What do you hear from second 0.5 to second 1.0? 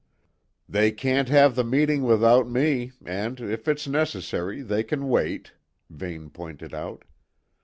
"They